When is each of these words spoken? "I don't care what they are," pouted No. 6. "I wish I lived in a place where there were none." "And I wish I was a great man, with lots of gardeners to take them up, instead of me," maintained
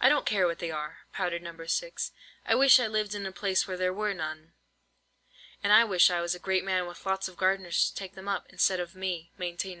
"I 0.00 0.08
don't 0.08 0.24
care 0.24 0.46
what 0.46 0.60
they 0.60 0.70
are," 0.70 0.98
pouted 1.12 1.42
No. 1.42 1.66
6. 1.66 2.12
"I 2.46 2.54
wish 2.54 2.78
I 2.78 2.86
lived 2.86 3.12
in 3.12 3.26
a 3.26 3.32
place 3.32 3.66
where 3.66 3.76
there 3.76 3.92
were 3.92 4.14
none." 4.14 4.52
"And 5.64 5.72
I 5.72 5.82
wish 5.82 6.10
I 6.12 6.20
was 6.20 6.36
a 6.36 6.38
great 6.38 6.62
man, 6.62 6.86
with 6.86 7.04
lots 7.04 7.26
of 7.26 7.36
gardeners 7.36 7.88
to 7.90 7.94
take 7.96 8.14
them 8.14 8.28
up, 8.28 8.46
instead 8.50 8.78
of 8.78 8.94
me," 8.94 9.32
maintained 9.36 9.80